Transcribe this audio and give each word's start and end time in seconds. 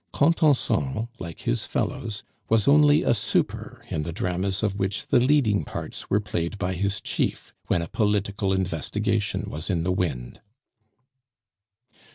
Contenson, 0.13 1.09
like 1.19 1.41
his 1.41 1.67
fellows, 1.67 2.23
was 2.49 2.67
only 2.67 3.03
a 3.03 3.13
super 3.13 3.83
in 3.91 4.01
the 4.01 4.11
dramas 4.11 4.63
of 4.63 4.79
which 4.79 5.05
the 5.09 5.19
leading 5.19 5.63
parts 5.63 6.09
were 6.09 6.19
played 6.19 6.57
by 6.57 6.73
his 6.73 7.01
chief 7.01 7.53
when 7.67 7.83
a 7.83 7.87
political 7.87 8.51
investigation 8.51 9.47
was 9.47 9.69
in 9.69 9.83
the 9.83 9.91
wind. 9.91 10.41